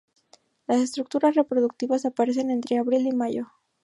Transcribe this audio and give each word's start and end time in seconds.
Las 0.65 0.79
estructuras 0.81 1.35
reproductivas 1.35 2.05
aparecen 2.05 2.49
entre 2.49 2.79
abril 2.79 3.05
y 3.05 3.11
mayo. 3.11 3.51